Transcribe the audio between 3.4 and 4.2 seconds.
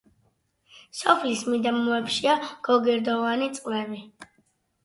წყლები.